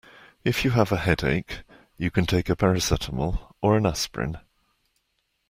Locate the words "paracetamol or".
2.55-3.77